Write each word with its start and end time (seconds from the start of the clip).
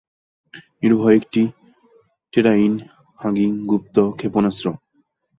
নির্ভয় 0.81 1.15
একটি 1.15 1.41
টেরাইন-হাগিং 2.33 3.51
গুপ্ত 3.69 3.95
ক্ষেপণাস্ত্র। 4.17 4.65